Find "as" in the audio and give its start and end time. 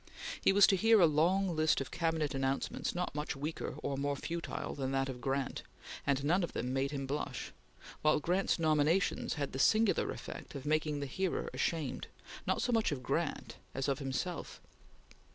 13.75-13.87